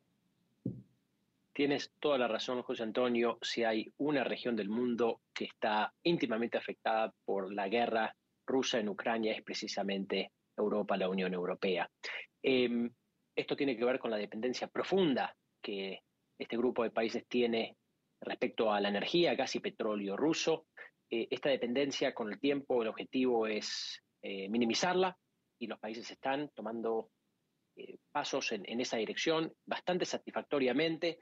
Tienes 1.53 1.93
toda 2.01 2.19
la 2.19 2.27
razón, 2.27 2.63
José 2.63 2.83
Antonio. 2.83 3.39
Si 3.41 3.63
hay 3.63 3.93
una 3.99 4.25
región 4.25 4.57
del 4.57 4.69
mundo 4.69 5.21
que 5.33 5.45
está 5.45 5.95
íntimamente 6.03 6.59
afectada 6.59 7.15
por 7.25 7.53
la 7.53 7.69
guerra 7.69 8.17
rusa 8.45 8.81
en 8.81 8.89
Ucrania, 8.89 9.33
es 9.33 9.43
precisamente 9.43 10.33
Europa, 10.57 10.97
la 10.97 11.09
Unión 11.09 11.33
Europea. 11.33 11.89
Em, 12.43 12.91
esto 13.37 13.55
tiene 13.55 13.77
que 13.77 13.85
ver 13.85 14.01
con 14.01 14.11
la 14.11 14.17
dependencia 14.17 14.67
profunda 14.67 15.37
que 15.63 16.01
este 16.39 16.57
grupo 16.57 16.83
de 16.83 16.91
países 16.91 17.27
tiene 17.29 17.77
respecto 18.21 18.73
a 18.73 18.81
la 18.81 18.89
energía, 18.89 19.35
gas 19.35 19.55
y 19.57 19.61
petróleo 19.61 20.17
ruso. 20.17 20.67
Eh, 21.11 21.29
esta 21.31 21.51
dependencia 21.51 22.15
con 22.15 22.33
el 22.33 22.41
tiempo, 22.41 22.83
el 22.83 22.89
objetivo 22.89 23.47
es 23.47 24.03
eh, 24.23 24.49
minimizarla 24.49 25.17
y 25.59 25.67
los 25.67 25.79
países 25.79 26.11
están 26.11 26.51
tomando 26.55 27.11
eh, 27.77 27.99
pasos 28.11 28.53
en, 28.53 28.81
esa 28.81 28.97
dirección 28.97 29.53
bastante 29.67 30.05
satisfactoriamente, 30.05 31.19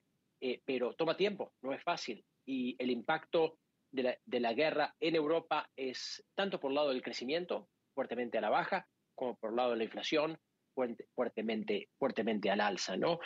pero 0.65 0.93
toma 0.95 1.17
tiempo, 1.17 1.53
no 1.63 1.73
es 1.73 1.81
fácil. 1.85 2.25
Y 2.45 2.75
el 2.83 2.91
impacto 2.91 3.61
de 3.93 4.03
la, 4.03 4.19
de 4.25 4.41
la, 4.41 4.53
guerra 4.55 4.93
en 4.99 5.15
Europa 5.15 5.71
es 5.77 6.25
tanto 6.35 6.59
por 6.59 6.73
el 6.73 6.75
lado 6.75 6.89
del 6.89 7.01
crecimiento, 7.01 7.69
fuertemente 7.95 8.39
a 8.39 8.41
la 8.41 8.51
baja, 8.51 8.89
como 9.15 9.37
por 9.37 9.51
el 9.51 9.57
lado 9.57 9.71
de 9.71 9.77
la 9.77 9.85
inflación, 9.85 10.37
fuertemente, 11.15 11.89
fuertemente 11.97 12.51
al 12.51 12.61
alza. 12.61 12.97
¿no? 12.97 13.19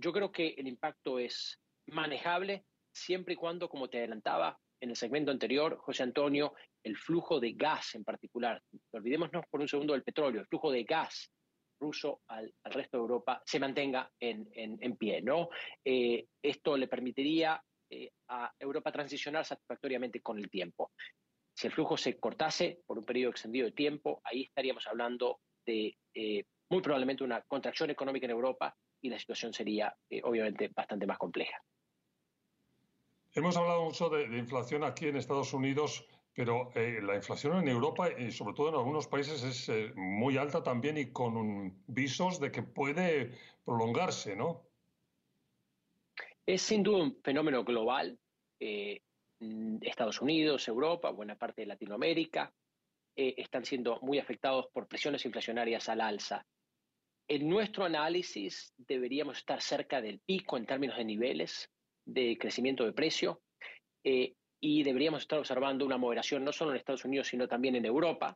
Yo 0.00 0.12
creo 0.12 0.30
que 0.30 0.54
el 0.56 0.68
impacto 0.68 1.18
es 1.18 1.58
manejable 1.88 2.64
siempre 2.92 3.34
y 3.34 3.36
cuando, 3.36 3.68
como 3.68 3.88
te 3.88 3.98
adelantaba 3.98 4.56
en 4.80 4.90
el 4.90 4.96
segmento 4.96 5.32
anterior, 5.32 5.76
José 5.78 6.04
Antonio, 6.04 6.54
el 6.84 6.96
flujo 6.96 7.40
de 7.40 7.52
gas 7.54 7.96
en 7.96 8.04
particular, 8.04 8.62
olvidémonos 8.92 9.44
por 9.50 9.60
un 9.60 9.66
segundo 9.66 9.94
del 9.94 10.04
petróleo, 10.04 10.42
el 10.42 10.46
flujo 10.46 10.70
de 10.70 10.84
gas 10.84 11.32
ruso 11.80 12.22
al, 12.28 12.52
resto 12.64 12.96
de 12.96 13.00
Europa 13.00 13.42
se 13.44 13.58
mantenga 13.58 14.08
en, 14.20 14.48
en, 14.52 14.96
pie. 14.96 15.20
¿no? 15.20 15.48
Eh, 15.84 16.26
esto 16.42 16.76
le 16.76 16.86
permitiría 16.86 17.60
eh, 17.90 18.10
a 18.28 18.52
Europa 18.56 18.92
transicionar 18.92 19.44
satisfactoriamente 19.44 20.20
con 20.20 20.38
el 20.38 20.48
tiempo. 20.48 20.92
Si 21.56 21.66
el 21.66 21.72
flujo 21.72 21.96
se 21.96 22.20
cortase 22.20 22.82
por 22.86 22.98
un 22.98 23.04
periodo 23.04 23.32
extendido 23.32 23.66
de 23.66 23.72
tiempo, 23.72 24.20
ahí 24.22 24.42
estaríamos 24.44 24.86
hablando 24.86 25.40
de 25.66 25.96
eh, 26.14 26.44
muy 26.70 26.82
probablemente 26.82 27.24
una 27.24 27.42
contracción 27.42 27.90
económica 27.90 28.26
en 28.26 28.32
Europa 28.32 28.76
y 29.00 29.10
la 29.10 29.18
situación 29.18 29.52
sería 29.52 29.94
eh, 30.10 30.20
obviamente 30.24 30.68
bastante 30.68 31.06
más 31.06 31.18
compleja. 31.18 31.62
Hemos 33.34 33.56
hablado 33.56 33.84
mucho 33.84 34.08
de, 34.08 34.24
inflación 34.38 34.84
aquí 34.84 35.06
en 35.06 35.16
Estados 35.16 35.52
Unidos, 35.52 36.06
pero 36.34 36.70
eh, 36.74 37.00
la 37.02 37.14
inflación 37.14 37.58
en 37.58 37.68
Europa 37.68 38.08
y 38.10 38.32
sobre 38.32 38.54
todo 38.54 38.70
en 38.70 38.74
algunos 38.74 39.06
países 39.06 39.42
es 39.42 39.68
eh, 39.68 39.92
muy 39.94 40.36
alta 40.36 40.62
también 40.62 40.98
y 40.98 41.12
con 41.12 41.82
visos 41.86 42.40
de 42.40 42.50
que 42.50 42.62
puede 42.62 43.32
prolongarse, 43.64 44.34
¿no? 44.34 44.62
Es 46.46 46.62
sin 46.62 46.82
duda 46.82 47.02
un 47.02 47.20
fenómeno 47.22 47.62
global. 47.62 48.18
Estados 48.60 50.20
Unidos, 50.20 50.66
Europa, 50.66 51.10
buena 51.10 51.36
parte 51.36 51.60
de 51.60 51.66
Latinoamérica 51.66 52.52
están 53.14 53.64
siendo 53.64 54.00
muy 54.00 54.18
afectados 54.18 54.66
por 54.72 54.88
presiones 54.88 55.24
inflacionarias 55.24 55.88
al 55.88 56.00
alza. 56.00 56.44
En 57.30 57.46
nuestro 57.46 57.84
análisis 57.84 58.72
deberíamos 58.78 59.38
estar 59.38 59.60
cerca 59.60 60.00
del 60.00 60.18
pico 60.20 60.56
en 60.56 60.64
términos 60.64 60.96
de 60.96 61.04
niveles 61.04 61.70
de 62.06 62.38
crecimiento 62.38 62.86
de 62.86 62.94
precio 62.94 63.42
eh, 64.02 64.34
y 64.60 64.82
deberíamos 64.82 65.22
estar 65.22 65.38
observando 65.38 65.84
una 65.84 65.98
moderación 65.98 66.42
no 66.42 66.52
solo 66.52 66.70
en 66.70 66.78
Estados 66.78 67.04
Unidos, 67.04 67.28
sino 67.28 67.46
también 67.46 67.76
en 67.76 67.84
Europa, 67.84 68.34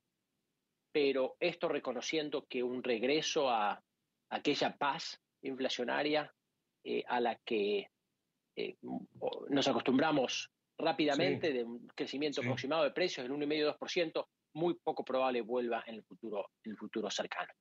pero 0.92 1.36
esto 1.40 1.68
reconociendo 1.68 2.44
que 2.46 2.62
un 2.62 2.82
regreso 2.82 3.48
a, 3.48 3.82
aquella 4.30 4.76
paz 4.76 5.18
inflacionaria 5.42 6.30
eh, 6.84 7.02
a 7.08 7.18
la 7.18 7.36
que 7.46 7.88
eh, 8.56 8.76
nos 9.48 9.68
acostumbramos 9.68 10.50
rápidamente 10.78 11.52
de 11.52 11.64
un 11.64 11.86
crecimiento 11.94 12.42
aproximado 12.42 12.84
de 12.84 12.90
precios 12.90 13.26
del 13.26 13.36
1,5-2%, 13.38 14.26
muy 14.54 14.74
poco 14.74 15.02
probable 15.02 15.40
vuelva 15.40 15.82
en 15.86 15.94
el 15.94 16.02
futuro, 16.02 16.50
en 16.62 16.72
el 16.72 16.76
futuro 16.76 17.10
cercano. 17.10 17.52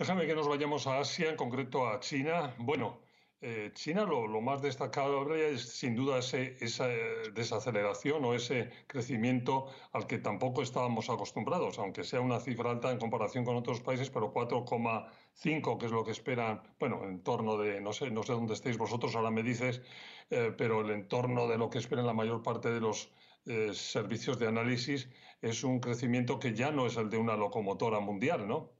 Déjame 0.00 0.26
que 0.26 0.34
nos 0.34 0.48
vayamos 0.48 0.86
a 0.86 0.98
Asia, 1.00 1.28
en 1.28 1.36
concreto 1.36 1.86
a 1.86 2.00
China. 2.00 2.54
Bueno, 2.56 3.02
eh, 3.42 3.70
China 3.74 4.04
lo, 4.04 4.40
más 4.40 4.62
destacado 4.62 5.34
es 5.34 5.60
sin 5.60 5.94
duda 5.94 6.20
esa 6.20 6.88
desaceleración 7.34 8.24
o 8.24 8.32
ese 8.32 8.70
crecimiento 8.86 9.66
al 9.92 10.06
que 10.06 10.16
tampoco 10.16 10.62
estábamos 10.62 11.10
acostumbrados, 11.10 11.78
aunque 11.78 12.02
sea 12.02 12.22
una 12.22 12.40
cifra 12.40 12.70
alta 12.70 12.90
en 12.90 12.98
comparación 12.98 13.44
con 13.44 13.56
otros 13.56 13.82
países, 13.82 14.08
pero 14.08 14.32
4,5 14.32 15.76
que 15.76 15.84
es 15.84 15.92
lo 15.92 16.02
que 16.02 16.12
esperan, 16.12 16.62
bueno, 16.78 17.04
en 17.04 17.22
torno 17.22 17.58
de, 17.58 17.82
no 17.82 17.92
sé, 17.92 18.10
no 18.10 18.22
sé 18.22 18.32
dónde 18.32 18.54
estéis 18.54 18.78
vosotros, 18.78 19.14
ahora 19.14 19.30
me 19.30 19.42
dices, 19.42 19.82
eh, 20.30 20.50
pero 20.56 20.80
el 20.80 20.92
entorno 20.92 21.46
de 21.46 21.58
lo 21.58 21.68
que 21.68 21.76
esperan 21.76 22.06
la 22.06 22.14
mayor 22.14 22.42
parte 22.42 22.70
de 22.70 22.80
los 22.80 23.12
eh, 23.44 23.74
servicios 23.74 24.38
de 24.38 24.48
análisis 24.48 25.10
es 25.42 25.62
un 25.62 25.78
crecimiento 25.78 26.38
que 26.38 26.54
ya 26.54 26.70
no 26.70 26.86
es 26.86 26.96
el 26.96 27.10
de 27.10 27.18
una 27.18 27.36
locomotora 27.36 28.00
mundial, 28.00 28.48
¿no? 28.48 28.79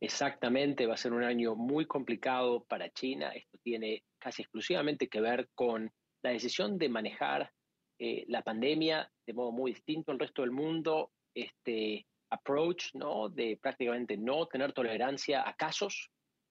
Exactamente, 0.00 0.86
va 0.86 0.94
a 0.94 0.98
ser 0.98 1.12
un 1.12 1.24
año 1.24 1.56
muy 1.56 1.86
complicado 1.86 2.64
para 2.64 2.90
China. 2.90 3.30
Esto 3.30 3.58
tiene 3.62 4.04
casi 4.18 4.42
exclusivamente 4.42 5.08
que 5.08 5.20
ver 5.20 5.48
con 5.54 5.90
la 6.22 6.30
decisión 6.30 6.78
de 6.78 6.88
manejar 6.88 7.50
eh, 7.98 8.24
la 8.28 8.42
pandemia 8.42 9.10
de 9.26 9.32
modo 9.32 9.50
muy 9.50 9.72
distinto 9.72 10.12
al 10.12 10.20
resto 10.20 10.42
del 10.42 10.52
mundo. 10.52 11.10
Este 11.34 12.06
approach, 12.30 12.94
¿no? 12.94 13.28
De 13.28 13.58
prácticamente 13.60 14.16
no 14.16 14.46
tener 14.46 14.72
tolerancia 14.72 15.48
a 15.48 15.54
casos, 15.54 16.10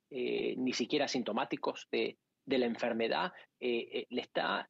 eh, 0.10 0.56
ni 0.58 0.74
siquiera 0.74 1.08
sintomáticos 1.08 1.88
de, 1.90 2.18
la 2.46 2.66
enfermedad, 2.66 3.34
eh, 3.60 4.06
le 4.10 4.22
está 4.22 4.70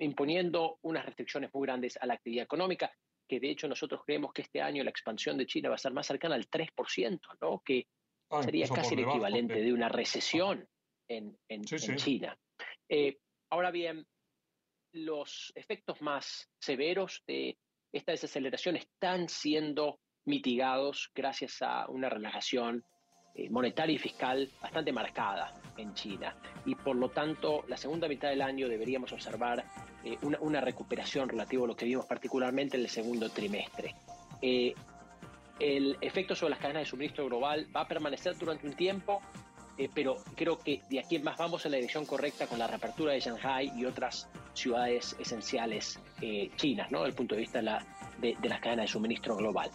imponiendo 0.00 0.78
unas 0.80 1.04
restricciones 1.04 1.50
muy 1.52 1.66
grandes 1.66 1.98
a 2.00 2.06
la 2.06 2.14
actividad 2.14 2.44
económica, 2.44 2.90
que 3.28 3.38
de 3.38 3.50
hecho 3.50 3.68
nosotros 3.68 4.00
creemos 4.06 4.32
que 4.32 4.42
este 4.42 4.62
año 4.62 4.82
la 4.82 4.90
expansión 4.90 5.36
de 5.36 5.46
China 5.46 5.68
va 5.68 5.74
a 5.74 5.78
ser 5.78 5.92
más 5.92 6.06
cercana 6.06 6.36
al 6.36 6.48
3%, 6.48 7.20
¿no? 7.42 7.62
Que 7.64 7.86
Ah, 8.32 8.42
Sería 8.42 8.66
casi 8.66 8.94
el 8.94 9.00
equivalente 9.00 9.60
de 9.60 9.72
una 9.74 9.90
recesión 9.90 10.66
en, 11.06 11.36
China. 11.64 12.34
Eh, 12.88 13.18
ahora 13.50 13.70
bien, 13.70 14.06
los 14.92 15.52
efectos 15.54 16.00
más 16.00 16.48
severos 16.58 17.22
de 17.26 17.58
esta 17.92 18.12
desaceleración 18.12 18.76
están 18.76 19.28
siendo 19.28 20.00
mitigados 20.24 21.10
gracias 21.14 21.60
a 21.60 21.86
una 21.88 22.08
relajación 22.08 22.82
eh, 23.34 23.50
monetaria 23.50 23.96
y 23.96 23.98
fiscal 23.98 24.48
bastante 24.62 24.92
marcada 24.92 25.52
en 25.76 25.92
China. 25.92 26.34
Y 26.64 26.74
por 26.74 26.96
lo 26.96 27.10
tanto, 27.10 27.64
la 27.68 27.76
segunda 27.76 28.08
mitad 28.08 28.30
del 28.30 28.40
año 28.40 28.66
deberíamos 28.66 29.12
observar 29.12 29.62
eh, 30.04 30.16
una, 30.22 30.62
recuperación 30.62 31.28
relativa 31.28 31.64
a 31.64 31.66
lo 31.66 31.76
que 31.76 31.84
vimos 31.84 32.06
particularmente 32.06 32.78
en 32.78 32.84
el 32.84 32.88
segundo 32.88 33.28
trimestre 33.28 33.94
el 35.58 35.96
efecto 36.00 36.34
sobre 36.34 36.50
las 36.50 36.58
cadenas 36.58 36.82
de 36.82 36.90
suministro 36.90 37.26
global 37.26 37.68
va 37.74 37.82
a 37.82 37.88
permanecer 37.88 38.36
durante 38.36 38.66
un 38.66 38.74
tiempo, 38.74 39.20
eh, 39.78 39.88
pero 39.92 40.16
creo 40.36 40.58
que 40.58 40.82
de 40.90 41.00
aquí 41.00 41.16
en 41.16 41.24
más 41.24 41.38
vamos 41.38 41.64
en 41.64 41.72
la 41.72 41.76
dirección 41.78 42.04
correcta 42.04 42.46
con 42.46 42.58
la 42.58 42.66
reapertura 42.66 43.12
de 43.12 43.20
Shanghai 43.20 43.72
y 43.76 43.84
otras 43.84 44.28
ciudades 44.54 45.16
esenciales 45.18 45.98
eh, 46.20 46.50
chinas, 46.56 46.90
¿no? 46.90 46.98
Desde 46.98 47.10
el 47.10 47.16
punto 47.16 47.34
de 47.34 47.40
vista 47.40 47.60
de, 47.60 48.36
las 48.42 48.60
cadenas 48.60 48.84
de 48.84 48.88
suministro 48.88 49.36
global. 49.36 49.70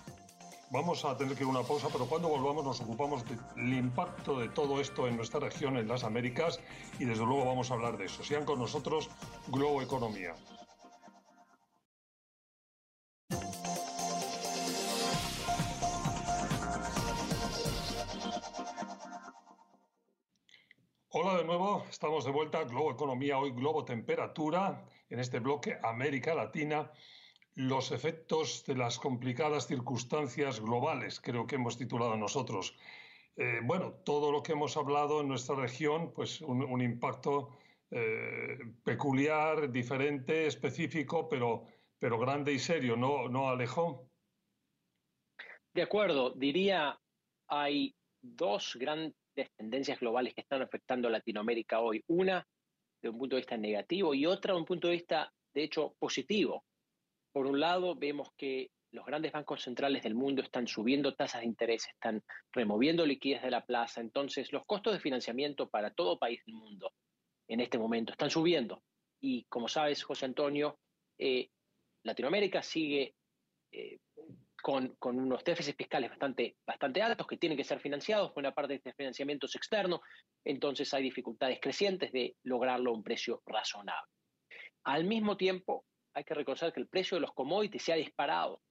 Vamos 0.69 1.05
a 1.05 1.15
tener 1.15 1.35
que 1.35 1.43
ir 1.43 1.47
a 1.47 1.51
una 1.51 1.63
pausa, 1.63 1.87
pero 1.91 2.05
cuando 2.07 2.27
volvamos 2.27 2.63
nos 2.63 2.81
ocupamos 2.81 3.23
del 3.25 3.73
impacto 3.73 4.39
de 4.39 4.49
todo 4.49 4.81
esto 4.81 5.07
en 5.07 5.15
nuestra 5.15 5.39
región, 5.39 5.77
en 5.77 5.87
las 5.87 6.03
Américas, 6.03 6.59
y 6.99 7.05
desde 7.05 7.25
luego 7.25 7.45
vamos 7.45 7.71
a 7.71 7.75
hablar 7.75 7.97
de 7.97 8.05
eso. 8.05 8.23
Sean 8.23 8.43
con 8.43 8.59
nosotros 8.59 9.09
Globo 9.47 9.81
Economía. 9.81 10.35
De 21.37 21.43
nuevo, 21.43 21.85
estamos 21.87 22.25
de 22.25 22.31
vuelta, 22.31 22.63
Globo 22.63 22.91
Economía, 22.91 23.37
hoy 23.37 23.51
Globo 23.51 23.85
Temperatura, 23.85 24.83
en 25.07 25.19
este 25.19 25.39
bloque 25.39 25.77
América 25.83 26.33
Latina 26.33 26.91
los 27.53 27.91
efectos 27.91 28.65
de 28.65 28.75
las 28.75 28.97
complicadas 28.97 29.67
circunstancias 29.67 30.59
globales, 30.59 31.19
creo 31.19 31.45
que 31.45 31.55
hemos 31.55 31.77
titulado 31.77 32.17
nosotros. 32.17 32.75
Eh, 33.35 33.59
bueno, 33.63 33.93
todo 34.03 34.31
lo 34.31 34.41
que 34.41 34.53
hemos 34.53 34.77
hablado 34.77 35.21
en 35.21 35.27
nuestra 35.27 35.55
región, 35.55 36.11
pues 36.11 36.41
un, 36.41 36.81
impacto 36.81 37.59
eh, 37.91 38.57
peculiar, 38.83 39.71
diferente, 39.71 40.47
específico, 40.47 41.29
pero, 41.29 41.65
pero 41.99 42.17
grande 42.17 42.51
y 42.51 42.57
serio, 42.57 42.95
¿no, 42.95 43.29
¿no, 43.29 43.49
Alejo? 43.49 44.09
De 45.71 45.83
acuerdo, 45.83 46.31
diría, 46.31 46.99
hay 47.47 47.95
dos 48.21 48.75
grandes 48.79 49.13
tendencias 49.55 49.99
globales 49.99 50.33
que 50.33 50.41
están 50.41 50.61
afectando 50.61 51.07
a 51.07 51.11
Latinoamérica 51.11 51.79
hoy. 51.79 52.03
Una 52.07 52.45
de 53.01 53.09
un 53.09 53.17
punto 53.17 53.35
de 53.35 53.41
vista 53.41 53.57
negativo 53.57 54.13
y 54.13 54.25
otra 54.25 54.53
de 54.53 54.59
un 54.59 54.65
punto 54.65 54.87
de 54.87 54.95
vista, 54.95 55.31
de 55.53 55.63
hecho, 55.63 55.95
positivo. 55.99 56.65
Por 57.31 57.45
un 57.45 57.59
lado, 57.59 57.95
vemos 57.95 58.29
que 58.35 58.71
los 58.91 59.05
grandes 59.05 59.31
bancos 59.31 59.61
centrales 59.61 60.03
del 60.03 60.15
mundo 60.15 60.41
están 60.41 60.67
subiendo 60.67 61.13
tasas 61.13 61.41
de 61.41 61.47
interés, 61.47 61.87
están 61.87 62.23
removiendo 62.51 63.05
liquidez 63.05 63.41
de 63.43 63.51
la 63.51 63.65
plaza, 63.65 64.01
entonces 64.01 64.51
los 64.51 64.65
costos 64.65 64.93
de 64.93 64.99
financiamiento 64.99 65.69
para 65.69 65.91
todo 65.93 66.17
país 66.17 66.41
del 66.45 66.55
mundo 66.55 66.93
en 67.47 67.59
este 67.59 67.77
momento 67.77 68.13
están 68.13 68.29
subiendo. 68.29 68.81
Y 69.21 69.45
como 69.45 69.67
sabes, 69.67 70.03
José 70.03 70.25
Antonio, 70.25 70.79
eh, 71.19 71.49
Latinoamérica 72.03 72.61
sigue 72.63 73.15
eh, 73.71 73.99
con, 74.61 74.95
con, 74.99 75.19
unos 75.19 75.43
déficits 75.43 75.77
fiscales 75.77 76.09
bastante, 76.09 76.57
bastante 76.65 77.01
altos 77.01 77.27
que 77.27 77.37
tienen 77.37 77.57
que 77.57 77.63
ser 77.63 77.79
financiados, 77.79 78.33
buena 78.33 78.53
parte 78.53 78.73
de 78.73 78.77
este 78.77 78.93
financiamiento 78.93 79.45
es 79.45 79.55
externo, 79.55 80.01
entonces 80.43 80.93
hay 80.93 81.03
dificultades 81.03 81.59
crecientes 81.61 82.11
de 82.11 82.35
lograrlo 82.43 82.91
a 82.91 82.93
un 82.93 83.03
precio 83.03 83.41
razonable. 83.45 84.11
Al 84.85 85.03
mismo 85.03 85.37
tiempo, 85.37 85.85
hay 86.13 86.23
que 86.23 86.33
reconocer 86.33 86.73
que 86.73 86.79
el 86.79 86.87
precio 86.87 87.15
de 87.15 87.21
los 87.21 87.33
commodities 87.33 87.83
se 87.83 87.93
ha 87.93 87.95
disparado 87.95 88.61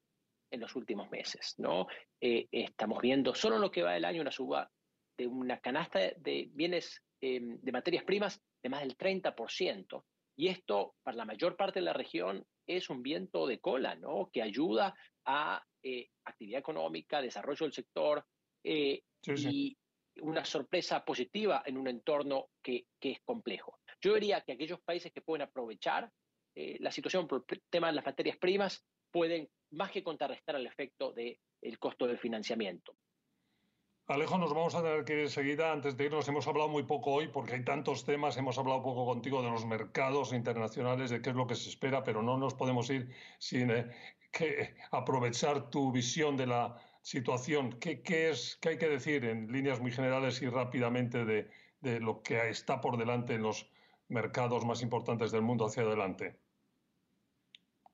en 0.50 0.60
los 0.60 0.74
últimos 0.76 1.10
meses. 1.10 1.54
¿no? 1.58 1.86
Eh, 2.20 2.48
estamos 2.50 3.00
viendo 3.00 3.34
solo 3.34 3.56
en 3.56 3.62
lo 3.62 3.70
que 3.70 3.82
va 3.82 3.92
del 3.92 4.04
año 4.04 4.22
una 4.22 4.30
suba 4.30 4.70
de 5.16 5.26
una 5.26 5.60
canasta 5.60 5.98
de 6.16 6.50
bienes 6.52 7.02
em, 7.20 7.58
de 7.60 7.72
materias 7.72 8.04
primas 8.04 8.40
de 8.62 8.68
más 8.68 8.80
del 8.80 8.96
30%. 8.96 10.04
Y 10.38 10.48
esto, 10.48 10.94
para 11.02 11.16
la 11.16 11.24
mayor 11.24 11.56
parte 11.56 11.80
de 11.80 11.84
la 11.86 11.94
región, 11.94 12.44
es 12.66 12.90
un 12.90 13.02
viento 13.02 13.46
de 13.46 13.58
cola, 13.58 13.94
¿no? 13.94 14.28
Que 14.32 14.42
ayuda 14.42 14.94
a 15.24 15.64
eh, 15.88 16.10
actividad 16.24 16.58
económica, 16.58 17.22
desarrollo 17.22 17.64
del 17.64 17.72
sector 17.72 18.26
eh, 18.64 19.04
y 19.24 19.78
una 20.20 20.44
sorpresa 20.44 21.04
positiva 21.04 21.62
en 21.64 21.78
un 21.78 21.86
entorno 21.86 22.48
que, 22.60 22.86
que, 22.98 23.12
es 23.12 23.20
complejo. 23.20 23.78
Yo 24.00 24.14
diría 24.14 24.40
que 24.40 24.54
aquellos 24.54 24.80
países 24.80 25.12
que 25.12 25.20
pueden 25.20 25.42
aprovechar 25.42 26.10
eh, 26.56 26.76
la 26.80 26.90
situación 26.90 27.28
por 27.28 27.44
el 27.46 27.62
tema 27.70 27.86
de 27.86 27.92
las 27.92 28.04
materias 28.04 28.36
primas 28.36 28.84
pueden 29.12 29.48
más 29.70 29.92
que 29.92 30.02
contrarrestar 30.02 30.56
el 30.56 30.66
efecto 30.66 31.12
del 31.12 31.38
costo 31.78 32.08
del 32.08 32.18
financiamiento. 32.18 32.96
Alejo, 34.08 34.38
nos 34.38 34.52
vamos 34.52 34.74
a 34.74 34.82
tener 34.82 35.04
que 35.04 35.12
ir 35.12 35.20
enseguida. 35.20 35.70
Antes 35.70 35.96
de 35.96 36.06
irnos, 36.06 36.26
hemos 36.26 36.48
hablado 36.48 36.68
muy 36.68 36.82
poco 36.82 37.12
hoy 37.12 37.28
porque 37.28 37.54
hay 37.54 37.64
tantos 37.64 38.04
temas. 38.04 38.36
Hemos 38.36 38.58
hablado 38.58 38.82
poco 38.82 39.06
contigo 39.06 39.40
de 39.40 39.50
los 39.50 39.64
mercados 39.64 40.32
internacionales, 40.32 41.10
de 41.10 41.22
qué 41.22 41.30
es 41.30 41.36
lo 41.36 41.46
que 41.46 41.54
se 41.54 41.68
espera, 41.68 42.02
pero 42.02 42.22
no 42.22 42.36
nos 42.38 42.54
podemos 42.54 42.90
ir 42.90 43.08
sin 43.38 43.70
eh, 43.70 43.88
que 44.36 44.74
aprovechar 44.90 45.70
tu 45.70 45.92
visión 45.92 46.36
de 46.36 46.46
la 46.46 46.76
situación. 47.02 47.78
¿Qué, 47.78 48.02
es, 48.30 48.58
¿Qué 48.60 48.70
hay 48.70 48.78
que 48.78 48.88
decir 48.88 49.24
en 49.24 49.50
líneas 49.50 49.80
muy 49.80 49.92
generales 49.92 50.42
y 50.42 50.48
rápidamente 50.48 51.24
de, 51.24 51.48
de 51.80 52.00
lo 52.00 52.22
que 52.22 52.48
está 52.48 52.80
por 52.80 52.98
delante 52.98 53.34
en 53.34 53.42
los 53.42 53.66
mercados 54.08 54.64
más 54.64 54.82
importantes 54.82 55.32
del 55.32 55.42
mundo 55.42 55.66
hacia 55.66 55.84
adelante? 55.84 56.38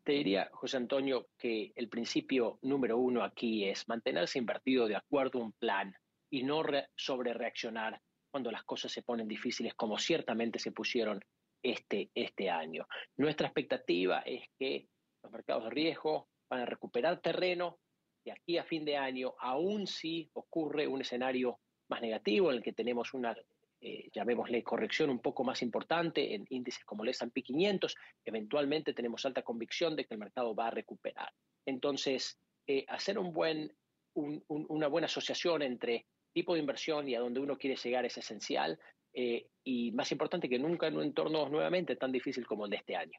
Te 0.03 0.13
diría, 0.13 0.51
José 0.53 0.79
Antonio, 0.79 1.29
que 1.39 1.73
el 1.77 1.89
principio 1.89 2.59
número 2.63 2.99
uno 2.99 3.23
aquí 3.23 3.65
es 3.65 3.87
mantenerse 3.87 4.39
invertido 4.39 4.89
de 4.89 4.97
acuerdo 4.97 5.39
a 5.39 5.45
un 5.45 5.53
plan 5.53 5.95
y 6.29 6.43
no 6.43 6.63
sobre 6.97 7.35
reaccionar 7.35 8.01
cuando 8.33 8.51
las 8.51 8.65
cosas 8.65 8.91
se 8.91 9.03
ponen 9.03 9.29
difíciles, 9.29 9.75
como 9.75 9.99
ciertamente 9.99 10.59
se 10.59 10.73
pusieron 10.73 11.23
este, 11.63 12.11
este 12.15 12.51
año. 12.51 12.89
Nuestra 13.17 13.47
expectativa 13.47 14.21
es 14.21 14.49
que 14.59 14.89
los 15.23 15.31
mercados 15.31 15.65
de 15.65 15.71
riesgo 15.71 16.32
van 16.53 16.61
a 16.61 16.67
recuperar 16.67 17.19
terreno 17.21 17.79
de 18.27 18.33
aquí 18.33 18.59
a 18.59 18.65
fin 18.65 18.85
de 18.85 18.99
año, 18.99 19.35
aún 19.41 19.87
si 19.87 20.31
ocurre 20.35 20.87
un 20.87 21.01
escenario 21.01 21.59
más 21.89 22.03
negativo 22.03 22.51
en 22.51 22.59
el 22.59 22.63
que 22.63 22.75
tenemos 22.75 23.15
una 23.15 23.35
eh, 23.81 24.11
llamémosle 24.13 24.63
corrección 24.63 25.09
un 25.09 25.19
poco 25.19 25.45
más 25.45 25.63
importante 25.63 26.35
en 26.35 26.47
índices 26.51 26.85
como 26.85 27.05
el 27.05 27.09
S&P 27.09 27.43
500, 27.43 27.97
eventualmente 28.25 28.93
tenemos 28.93 29.25
alta 29.25 29.43
convicción 29.43 29.97
de 29.97 30.05
que 30.05 30.15
el 30.15 30.21
mercado 30.21 30.55
va 30.55 30.69
a 30.69 30.71
recuperar. 30.71 31.33
Entonces, 31.65 32.39
eh, 32.67 32.85
hacer 32.87 33.19
un 33.19 33.33
buen, 33.33 33.73
una 34.15 34.89
buena 34.89 35.07
asociación 35.07 35.63
entre 35.63 36.07
tipo 36.35 36.53
de 36.53 36.61
inversión 36.61 37.09
y 37.09 37.15
a 37.15 37.21
donde 37.21 37.41
uno 37.41 37.57
quiere 37.57 37.77
llegar 37.77 38.05
es 38.05 38.19
esencial 38.19 38.79
eh, 39.15 39.47
y 39.65 39.91
más 39.93 40.13
importante 40.13 40.51
que 40.51 40.59
nunca 40.59 40.87
en 40.87 40.99
un 40.99 41.05
entorno 41.05 41.49
nuevamente 41.49 41.97
tan 41.97 42.13
difícil 42.13 42.47
como 42.47 42.67
el 42.67 42.71
de 42.71 42.77
este 42.77 42.95
año. 42.95 43.19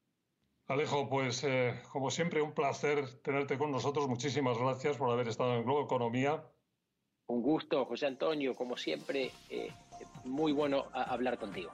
Alejo, 0.67 1.10
pues 1.10 1.45
como 1.91 2.10
siempre 2.10 2.41
un 2.41 2.54
placer 2.54 3.06
tenerte 3.21 3.58
con 3.58 3.71
nosotros. 3.71 4.08
Muchísimas 4.08 4.58
gracias 4.58 4.97
por 4.97 5.12
haber 5.12 5.28
estado 5.28 5.56
en 5.56 5.63
Globo 5.63 5.84
Economía. 5.84 6.43
Un 7.28 7.41
gusto, 7.41 7.86
José 7.86 8.08
Antonio, 8.08 8.56
como 8.56 8.78
siempre 8.78 9.32
muy 10.23 10.52
bueno 10.52 10.86
hablar 10.93 11.38
contigo. 11.38 11.71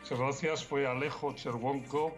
Muchas 0.00 0.18
gracias. 0.18 0.64
Fue 0.64 0.86
Alejo 0.86 1.32
Cherwonko, 1.32 2.12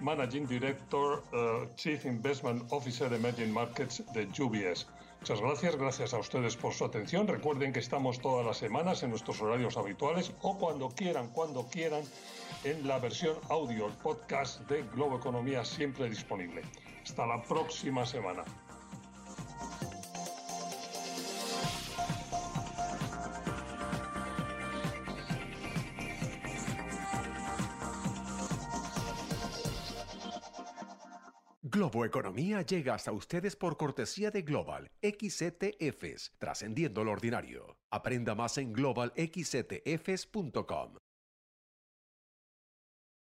Managing 0.00 0.46
Director, 0.46 1.22
uh, 1.32 1.74
Chief 1.76 2.04
Investment 2.04 2.64
Officer 2.72 3.12
Emerging 3.12 3.52
Markets 3.52 4.02
de 4.12 4.26
UBS. 4.42 4.86
Muchas 5.20 5.40
gracias, 5.40 5.76
gracias 5.76 6.14
a 6.14 6.18
ustedes 6.18 6.56
por 6.56 6.72
su 6.72 6.84
atención. 6.84 7.26
Recuerden 7.26 7.72
que 7.72 7.80
estamos 7.80 8.20
todas 8.20 8.46
las 8.46 8.58
semanas 8.58 9.02
en 9.02 9.10
nuestros 9.10 9.40
horarios 9.42 9.76
habituales 9.76 10.32
o 10.42 10.56
cuando 10.56 10.88
quieran, 10.90 11.28
cuando 11.28 11.66
quieran, 11.66 12.04
en 12.70 12.88
la 12.88 12.98
versión 12.98 13.36
audio, 13.48 13.86
el 13.86 13.92
podcast 13.92 14.68
de 14.68 14.82
Globo 14.94 15.18
Economía 15.18 15.64
siempre 15.64 16.10
disponible. 16.10 16.62
Hasta 17.02 17.24
la 17.24 17.40
próxima 17.40 18.04
semana. 18.04 18.42
Globo 31.62 32.04
Economía 32.04 32.62
llega 32.62 32.94
hasta 32.94 33.12
ustedes 33.12 33.54
por 33.54 33.76
cortesía 33.76 34.32
de 34.32 34.42
Global 34.42 34.90
XTFs, 35.02 36.32
trascendiendo 36.38 37.04
lo 37.04 37.12
ordinario. 37.12 37.76
Aprenda 37.90 38.34
más 38.34 38.58
en 38.58 38.72
globalxtfs.com. 38.72 40.96